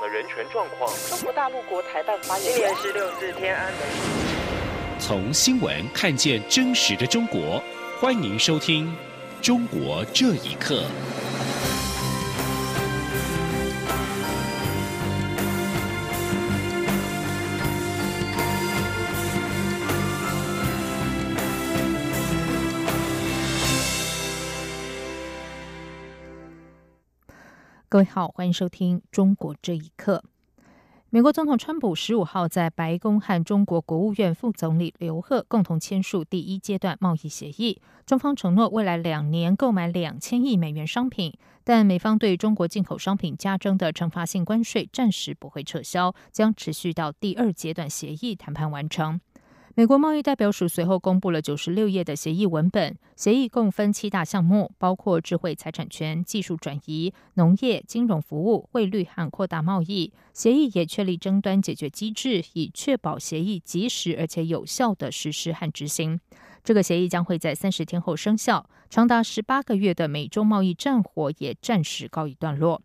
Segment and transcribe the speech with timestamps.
[0.00, 0.92] 的人权状况。
[1.08, 3.80] 中国大陆国台办发言今年十六日天安门。
[4.98, 7.62] 从新闻看见真实的中国，
[8.00, 8.86] 欢迎收听
[9.44, 10.82] 《中国这一刻》。
[27.90, 30.22] 各位好，欢迎收听《中国这一刻》。
[31.08, 41.32] 美国总统川普十五号在白宫和中国国务院副总理刘鹤共同签署第一阶段贸易协议，中方承诺未来两年购买两千亿美元商品，
[41.64, 49.18] 但美方对中国进口商品加征的惩罚性关税暂时不会撤销，将持续到第二阶段协议谈判完成。
[49.78, 60.12] 美国贸易代表署随后公布了九十六页的协议文本，协议共分七大项目，包括智慧财产权、技术转移、农业、金融服务、汇率和扩大贸易。
[60.32, 66.18] 协议也确立争端解决机制，以确保协议及时而且有效的实施和执行。
[66.64, 72.82] 这个协议将会在三十天后生效，长达十八个月的美中贸易战火也暂时告一段落。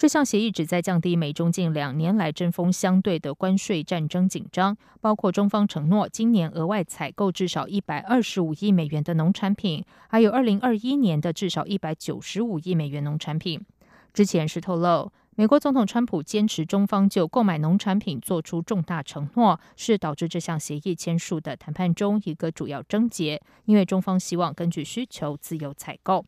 [0.00, 13.60] 这项协议旨在降低美中近两年来针锋相对的关税战争紧张，包括中方承诺今年额外采购至少一百二十五亿美元的农产品，还有二零二一年的至少一百九十五亿美元农产品。
[14.14, 26.24] 之前是透露，美国总统川普坚持中方就购买农产品做出重大承诺，是导致这项协议签署的谈判中一个主要症结，因为中方希望根据需求自由采购。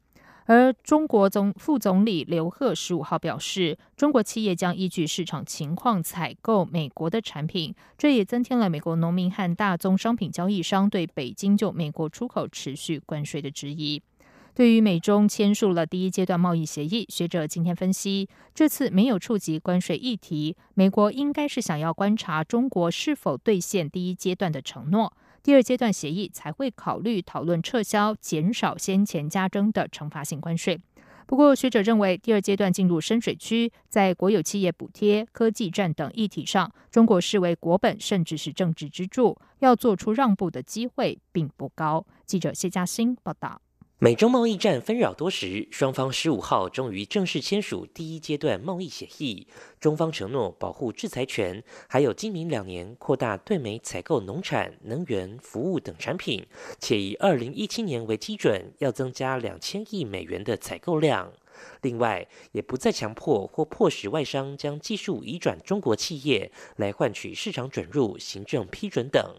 [0.46, 14.02] 而中国总副总理刘鹤十五号表示，中国企业将依据市场情况采购美国的产品，这也增添了美国农民和大宗商品交易商对北京就美国出口持续关税的质疑。
[14.54, 25.14] 对于美中签署了第一阶段贸易协议，学者今天分析，这次没有触及关税议题，美国应该是想要观察中国是否兑现第一阶段的承诺。
[25.42, 30.80] 第二阶段协议才会考虑讨论撤销、减少先前加征的惩罚性关税。
[31.26, 42.06] 不过，学者认为，第二阶段进入深水区，在国有企业补贴、科技战等议题上，中国视为国本甚至是政治支柱，要做出让步的机会并不高。
[42.26, 43.62] 记者谢嘉欣报道。
[44.02, 49.46] 美中贸易战纷扰多时，双方十五号终于正式签署第一阶段贸易协议。
[49.78, 56.44] 中方承诺保护制裁权，还有今明两年扩大对美采购农产、能源、服务等产品，
[56.80, 61.32] 且以二零一七年为基准，要增加两千亿美元的采购量。
[61.82, 69.36] 另外，也不再强迫或迫使外商将技术移转中国企业，来换取市场准入、行政批准等。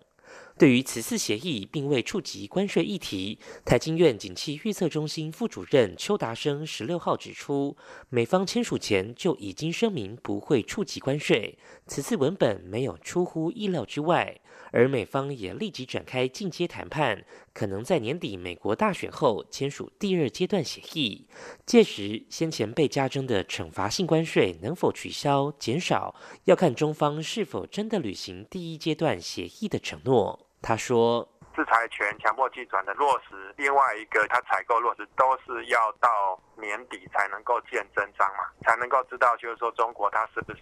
[0.58, 7.76] 对于此次协议并未触及关税议题，台经院景气预测中心副主任邱达生十六号指出，
[8.10, 11.58] 美方签署前就已经声明不会触及关税，
[11.88, 14.40] 此次文本没有出乎意料之外，
[14.72, 21.28] 而美方也立即展开进阶谈判，可能在年底美国大选后签署第二阶段协议，
[21.66, 26.16] 届时先前被加征的惩罚性关税能否取消减少，
[26.46, 30.48] 要看中方是否真的履行第一阶段协议的承诺。
[30.62, 36.10] 他说：“制裁权强迫计转的落实，另外一个他采购落实都是要到
[36.56, 40.62] 年底才能够见真章嘛，才能够知道就是说中国它是不是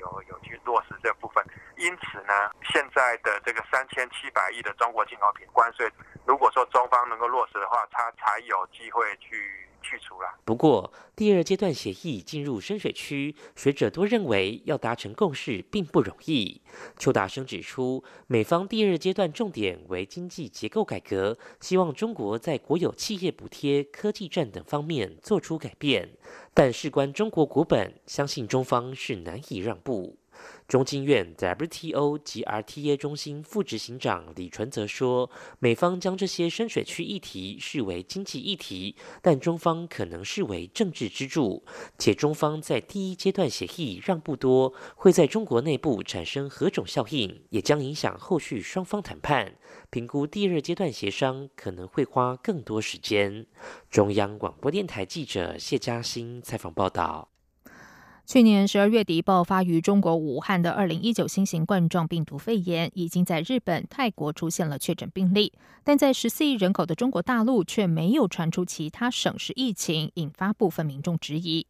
[0.00, 1.44] 有有去落实这部分。
[1.76, 5.90] 因此呢，现在的这个三千七百亿的中国进口品关税，
[6.24, 10.28] 如果说中方能够落实的话，它才有机会去。”去除了。
[10.44, 16.62] 不过，第二阶段协议进入深水区，学者都认为要达成共识并不容易。
[16.96, 26.10] 邱达生指出，美方第二阶段重点为经济结构改革，希望中国在国有企业补贴、科技战等方面做出改变，
[26.54, 30.21] 但事关中国股本，相信中方是难以让步。
[30.68, 35.30] 中经院 WTO 及 RTA 中心副执行长李纯则说
[35.60, 41.64] ：“美方将这些深水区议题视为经济议题，但中方可能视为政治支柱。
[41.98, 49.56] 且中方在第一阶段协议让步多，会在中国内部产生何种效应，也将影响后续双方谈判。
[49.90, 53.46] 评估第二阶段协商可能会花更多时间。”
[53.90, 57.31] 中央广播电台记者谢嘉欣采访报道。
[58.32, 65.52] 去年十二月底爆发于中国武汉的二零一九新型冠状病毒肺炎，已经在日本、泰国出现了确诊病例，
[65.84, 71.66] 但在十四亿人口的中国大陆却没有传出其他省市疫情，引发部分民众质疑。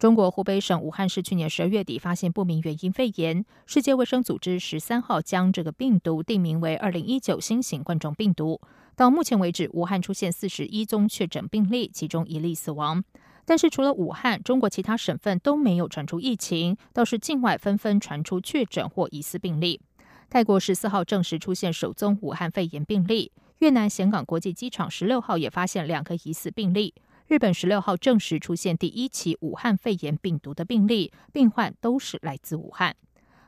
[0.00, 8.60] 中国湖北省武汉市去年十二月底发现不明原因肺炎，世界卫生组织十三号将这个病毒定名为二零一九新型冠状病毒。
[8.96, 13.04] 到目前为止，武汉出现四十一宗确诊病例，其中一例死亡。
[13.44, 19.80] 但是除了武汉，中国其他省份都没有传出疫情，倒是境外纷纷传出确诊或疑似病例。
[20.28, 26.94] 泰国十四号证实出现首宗武汉肺炎病例，越南岘港国际机场十六号也发现两个疑似病例，
[27.26, 32.94] 日本十六号证实出现第一起武汉肺炎病毒的病例，病患都是来自武汉。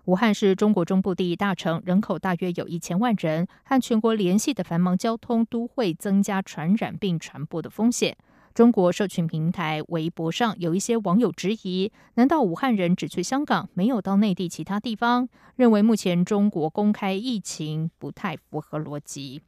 [0.07, 8.17] 武汉是中国中部第一大城，人口大约有一千万人，和全国联系的繁忙交通都会增加传染病传播的风险。
[8.55, 15.29] 中国社群平台微博上有一些网友质疑：难道武汉人只去香港，没有到内地其他地方？
[15.57, 19.41] 认为目前中国公开疫情不太符合逻辑。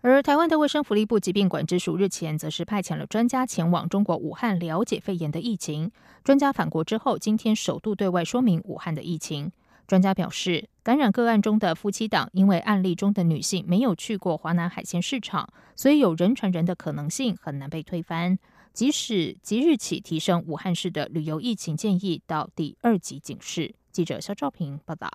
[0.00, 5.90] 而台湾的卫生福利部疾病管制署日前则是派遣了专家前往中国武汉了解肺炎的疫情。
[6.22, 9.50] 专家返国之后，今天首度对外说明武汉的疫情。
[9.86, 18.38] 专家表示，感染个案中的夫妻档，因为案例中的女性没有去过华南海鲜市场，所以有人传人的可能性很难被推翻。
[18.72, 23.74] 即使即日起提升武汉市的旅游疫情建议到第二级警示。
[23.92, 25.08] 记者肖兆平报道。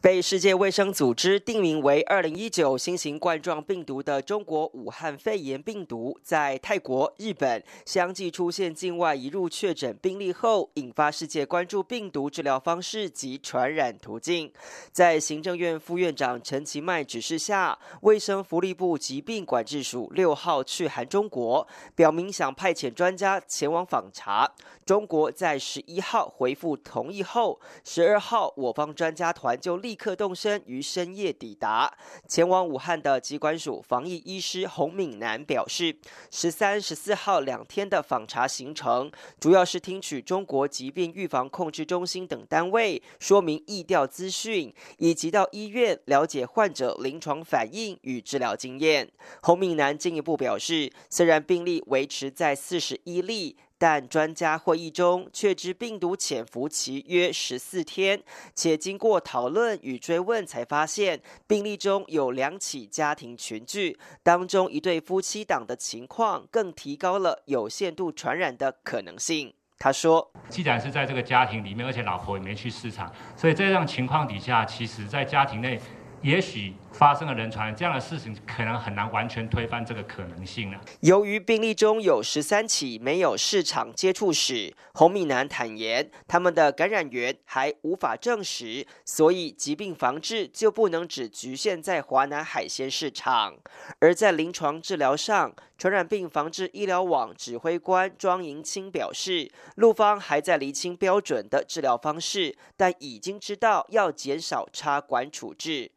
[0.00, 14.50] 被世界卫生组织定名为二零一九新型冠状病毒的中国武汉肺炎病毒，在泰国、日本相继出现境外移入确诊病例后，引发世界关注病毒治疗方式及传染途径。
[14.90, 24.50] 在行政院副院长陈其迈指示下，卫生福利部疾病管制署六号去函中国，表明想派遣专家前往访查。
[24.86, 31.92] 中国在十一号回复同意后，十二号我方专家团就立刻动身于深夜抵达。
[32.28, 35.96] 前往武汉的疾管署防疫医师洪敏南表示，
[36.30, 49.10] 十三、十四号两天的访查行程，主要是听取中国疾病预防控制中心等单位说明疫调资讯，以及到医院了解患者临床反应与治疗经验。
[49.42, 53.56] 洪敏南进一步表示，虽然病例维持在四十一例。
[53.80, 58.22] 但专家会议中确知病毒潜伏期约十四天，
[58.54, 69.54] 且经过讨论与追问才发现病例中有两起家庭群聚，当中一对夫妻档的情况更提高了有限度传染的可能性。
[69.78, 75.80] 他说：“既然是在这个家庭里面，而且老婆也没去市场，所以这样情况底下，其实在家庭内。”
[76.22, 80.80] 也许发生了人传这样的事情，可能很难完全推翻这个可能性了。
[81.00, 93.54] 由于病例中有十三起没有市场接触史，洪敏南坦言，他们的感染源还无法证实，所以疾病防治就不能只局限在华南海鲜市场。
[94.00, 105.92] 而在临床治疗上，传染病防治医疗网指挥官庄银清表示，陆方还在厘清标准的治疗方式，但已经知道要减少插管处置。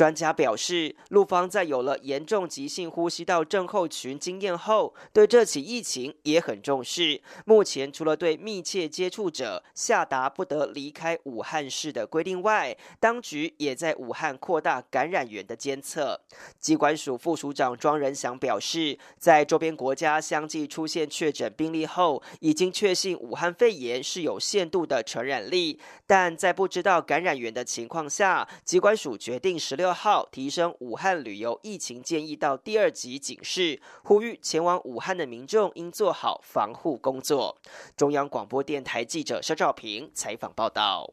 [0.00, 7.20] 专家表示，陆方在有了严重急性呼吸道症候群经验后，对这起疫情也很重视。
[7.44, 16.18] 目前除了对密切接触者下达不得离开武汉市的规定外，当局也在武汉扩大感染源的监测。
[16.58, 29.76] 机关署副署长庄仁祥表示，在周边国家相继出现确诊病例后，已经确信武汉肺炎是有限度的传染力，但在不知道感染源的情况下，机关署决定十。
[29.80, 37.56] 六号提升武汉旅游疫情建议到第二级警示，呼吁前往武汉的民众应做好防护工作。
[37.96, 41.12] 中央广播电台记者肖兆平采访报道。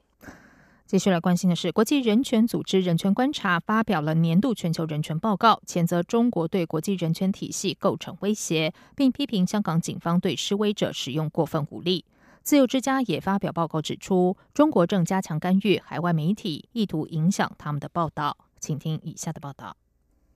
[0.85, 12.05] 继续来关心的是，国际人权组织人权观察发表了年度全球人权报告，谴责中国对国际人权体系构成威胁，并批评香港警方对示威者使用过分武力。
[12.41, 18.37] 自由之家也发表报告指出，中国正加强干预海外媒体，意图影响他们的报道。
[18.59, 19.75] 请听以下的报道。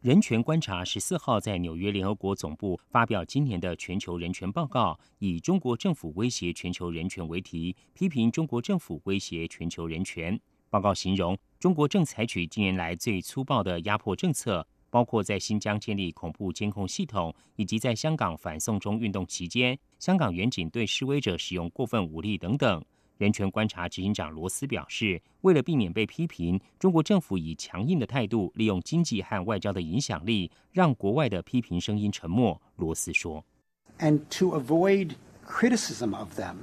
[0.01, 10.39] 人权观察十四号在纽约联合国总部发表今年的全球人权报告，以“中国政府威胁全球人权”为题，批评中国政府威胁全球人权。
[10.71, 22.83] 报告形容，中国正采取近年来最粗暴的压迫政策，包括在新疆建立恐怖监控系统，以及在香港反送中运动期间，香港远警对示威者使用过分武力等等。
[23.20, 32.60] 人权观察执行长罗斯表示，为了避免被批评，中国政府以强硬的态度，利用经济和外交的影响力，让国外的批评声音沉默。
[32.76, 35.14] 罗斯说：“And to avoid
[35.46, 36.56] criticism of them,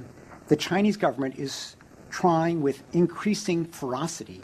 [0.48, 1.76] the Chinese government is
[2.12, 4.42] trying with increasing ferocity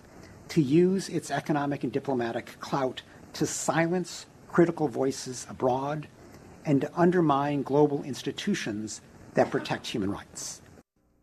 [0.48, 6.06] to use its economic and diplomatic clout to silence critical voices abroad
[6.66, 9.02] and to undermine global institutions
[9.36, 10.62] that protect human rights.”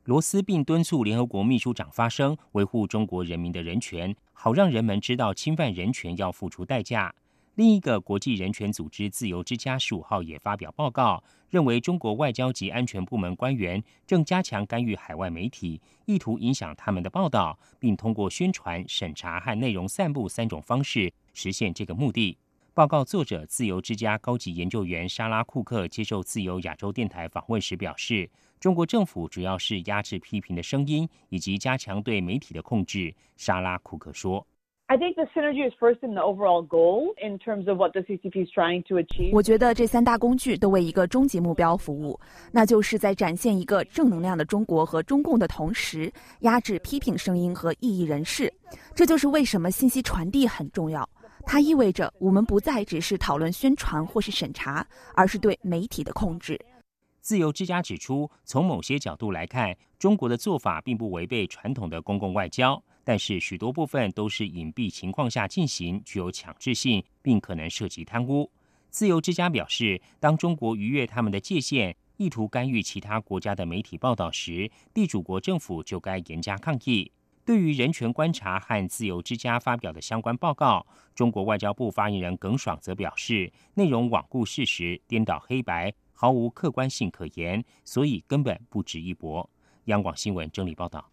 [0.05, 7.13] 罗斯并敦促联合国秘书长发声，维护中国人民的人权，好让人们知道侵犯人权要付出代价。
[7.53, 22.35] 另一个国际人权组织“自由之家”十五号也发表报告，认为中国外交及安全部门官员正加强干预海外媒体，意图影响他们的报道，并通过宣传、审查和内容散布三种方式实现这个目的。
[22.73, 28.27] 报告作者、自由之家高级研究员莎拉·库克接受自由亚洲电台访问时表示
[28.61, 34.45] ：“中国政府主要是压制批评的声音，以及加强对媒体的控制。”莎拉·库克说。
[34.85, 38.45] I think the synergy is first in the overall goal in terms of what the CCP
[38.45, 39.31] is trying to achieve.
[39.33, 42.19] 我觉得这三大工具都为一个终极目标服务，
[42.51, 48.53] 那就是在展现一个正能量的中国和中共的同时，压制批评声音和异议人士。
[48.93, 51.09] 这就是为什么信息传递很重要。
[51.47, 56.59] 它意味着我们不再只是讨论宣传或是审查，而是对媒体的控制。
[57.21, 62.81] 自由之家指出，从某些角度来看，中国的做法并不违背传统的公共外交。
[63.03, 68.49] 但是许多部分都是隐蔽情况下进行，具有强制性，并可能涉及贪污。
[68.89, 77.11] 自由之家表示，当中国逾越他们的界限，意图干预其他国家的媒体报道时，地主国政府就该严加抗议。
[77.43, 80.85] 对于人权观察和自由之家发表的相关报告，
[81.15, 89.49] 中国外交部发言人耿爽则表示，内容罔顾事实、颠倒黑白，毫无客观性可言，所以根本不值一驳。
[89.85, 91.09] 央广新闻整理报道。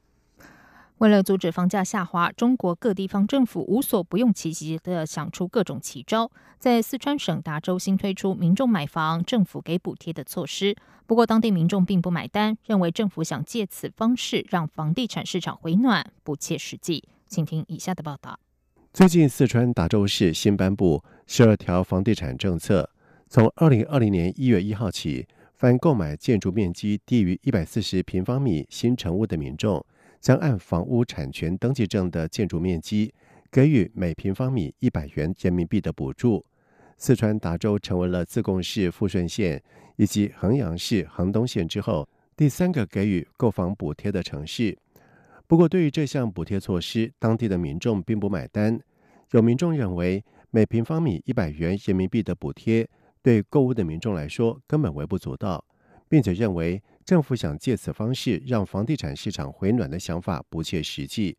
[0.98, 6.30] 为了阻止房价下滑，中国各地方政府无所不用其极的想出各种奇招。
[6.58, 17.08] 在四川省达州新推出民众买房政府给补贴的措施，不过当地民众并不买单，认为政府想借此方式让房地产市场回暖不切实际。
[17.26, 18.38] 请听以下的报道：
[18.92, 22.90] 最近，四川达州市新颁布十二条房地产政策，
[23.30, 29.84] 从二零二零年一月一号起，凡购买建筑面积低于一百四十平方米新成屋的民众。
[30.20, 33.14] 将按房屋产权登记证的建筑面积
[33.52, 36.44] 给予每平方米一百元人民币的补助。
[36.96, 39.62] 四川达州成为了自贡市富顺县
[39.94, 44.76] 以及衡阳市衡东县之后第三个给予购房补贴的城市。
[45.46, 48.80] 不过，对于这项补贴措施，当地的民众并不买单。
[49.30, 52.88] 有民众认为，每平方米一百元人民币的补贴
[53.28, 55.62] 对购物的民众来说根本微不足道，
[56.08, 56.82] 并且认为。
[57.04, 61.36] 政府想借此方式让房地产市场回暖的想法不切实际。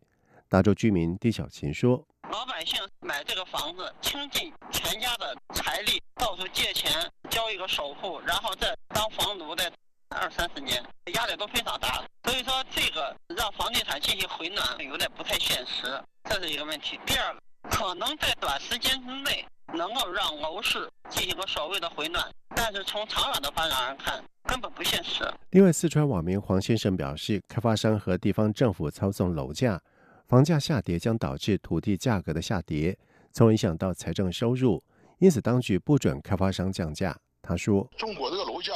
[0.47, 6.91] 达州居民丁小琴说：“老百姓买这个房子，倾尽全家的财力，到处借钱
[7.29, 9.71] 交一个首付，然后再当房奴的
[10.09, 12.03] 二三十年，压力都非常大。
[12.23, 16.99] 所以说，这个让房地产进行回暖有点不太现实，这是一个问题。
[17.05, 22.23] 第二个，可能在短时间之内能够让楼市进行个所谓的回暖，
[22.55, 25.31] 但是从长远的发展来看。”根本不现实。
[25.51, 29.79] 另外，四川网民黄先生表示，开发商和地方政府操纵楼价，
[30.27, 32.97] 房价下跌将导致土地价格的下跌，
[33.31, 34.83] 从而影响到财政收入。
[35.19, 37.15] 因此，当局不准开发商降价。
[37.43, 38.73] 他说：“中国这个楼价，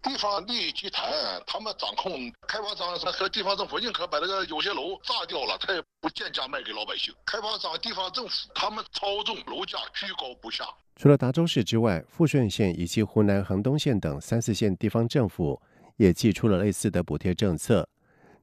[0.00, 1.10] 地方利益集团
[1.44, 7.12] 他们掌控，开发商和地方政府宁可把这个有些楼炸掉了，他也不贱价卖给老百姓。
[7.26, 10.64] 开发商、地方政府他们操纵楼价，居高不下。”
[10.96, 15.60] 除了达州市之外，富顺县以及湖南衡东县等三四县地方政府
[15.96, 17.88] 也寄出了类似的补贴政策。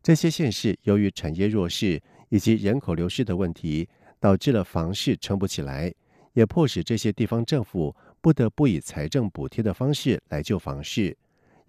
[0.04, 3.88] 这些县市由于产业弱势以及人口流失的问题，
[4.20, 5.94] 导致了房市撑不起来，
[6.34, 11.18] 也迫使这些地方政府不得不以财政补贴的方式来救房市。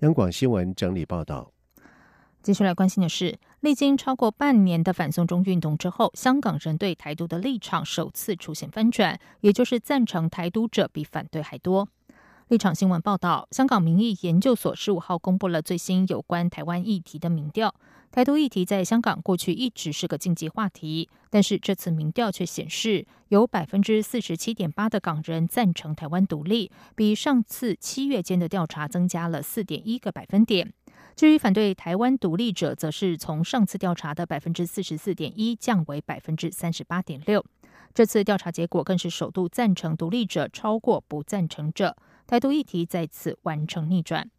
[0.00, 1.50] 央广新闻整理报道。
[2.43, 11.88] 接下来关心的是，历经超过半年的反送中运动之后，香港人对台独的立场首次出现翻转，也就是赞成台独者比反对还多。
[12.49, 17.75] 立场新闻报道，香港民意研究所十五号公布了最新有关台湾议题的民调。
[18.12, 30.73] 台独议题在香港过去一直是个禁忌话题，但是这次民调却显示，有百分之四十七点八的港人赞成台湾独立，比上次七月间的调查增加了四点一个百分点。
[31.17, 37.45] 至于反对台湾独立者，则是从上次调查的百分之四十四点一降为百分之三十八点六。
[37.93, 44.30] 这次调查结果更是首度赞成独立者超过不赞成者，台独议题再次完成逆转。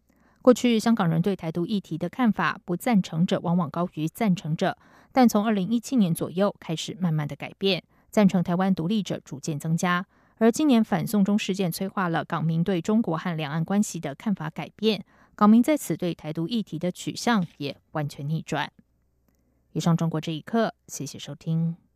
[0.41, 4.77] 过去香港人对台独议题的看法，不赞成者往往高于赞成者，
[5.12, 10.06] 但从二零一七年左右开始慢慢的改变，赞成台湾独立者逐渐增加。
[10.38, 15.03] 而今年反送中事件催化了港民对中国和两岸关系的看法改变。
[15.36, 18.72] 港民在此对台独议题的取向也完全逆转。
[19.74, 21.87] 以上中国这一刻，谢谢收听。